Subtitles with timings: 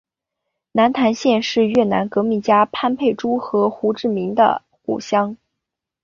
[0.71, 5.37] 南坛县是越南革命家潘佩珠和胡志明的故乡。